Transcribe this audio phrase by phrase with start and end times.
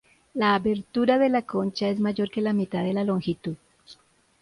[0.33, 3.55] La abertura de la concha es mayor que la mitad de la longitud.